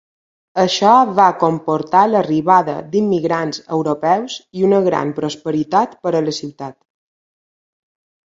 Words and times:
Això 0.61 0.91
va 1.17 1.25
comportar 1.43 2.01
l'arribada 2.13 2.75
d'immigrants 2.93 3.61
europeus 3.77 4.39
i 4.61 4.65
una 4.71 4.81
gran 4.89 5.13
prosperitat 5.21 5.95
per 6.09 6.15
a 6.15 6.25
la 6.31 6.35
ciutat. 6.41 6.77